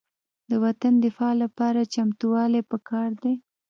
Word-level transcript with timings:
د 0.49 0.51
وطن 0.63 0.93
دفاع 1.05 1.33
لپاره 1.43 1.89
چمتووالی 1.93 2.61
پکار 2.71 3.09
دی. 3.23 3.33